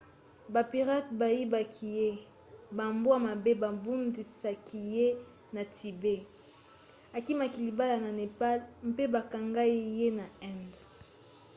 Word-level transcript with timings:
bapirate 0.53 1.09
bayibaki 1.19 1.87
ye 1.97 2.09
bambwa 2.77 3.15
mabe 3.27 3.51
babundisaki 3.61 4.79
ye 4.95 5.07
na 5.53 5.63
tibet 5.75 6.23
akimaki 7.17 7.57
libala 7.67 7.95
na 8.03 8.11
népal 8.19 8.59
mpe 8.89 9.03
bakangai 9.13 9.77
ye 9.99 10.09
na 10.19 10.25
inde 10.51 10.79